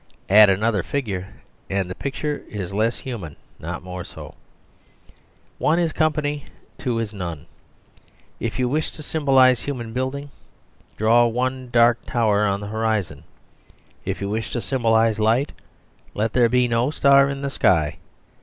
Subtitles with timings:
[0.31, 1.27] Add another figure
[1.69, 4.33] and the picture is less human not more so.
[5.59, 6.45] One is company,
[6.79, 7.45] two is none.
[8.39, 10.31] If you wish to symbolise human building
[10.97, 13.25] draw one dark tower on the horizon;
[14.03, 15.51] if you wish to symbolise light
[16.15, 17.97] let there be no star in the sky.